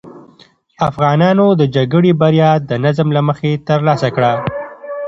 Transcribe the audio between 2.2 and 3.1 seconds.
بریا د نظم